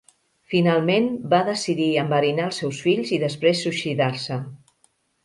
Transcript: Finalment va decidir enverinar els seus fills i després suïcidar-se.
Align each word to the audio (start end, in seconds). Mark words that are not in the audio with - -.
Finalment 0.51 1.09
va 1.33 1.41
decidir 1.49 1.89
enverinar 2.03 2.47
els 2.47 2.63
seus 2.63 2.79
fills 2.87 3.13
i 3.19 3.21
després 3.25 3.63
suïcidar-se. 3.67 4.39